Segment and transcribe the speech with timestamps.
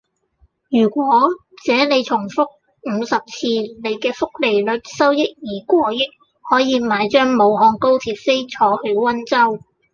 [0.71, 0.97] 如是
[1.67, 3.45] 這你重複五十次，
[3.83, 5.99] 你既複利率收益已過億，
[6.49, 9.63] 可以買張武漢高鐵飛坐去溫州